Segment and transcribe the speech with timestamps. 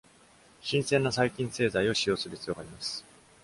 [0.61, 3.05] 新鮮な細菌製剤を使用する必要があります。